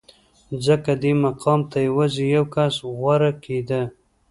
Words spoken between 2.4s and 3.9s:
کس غوره کېده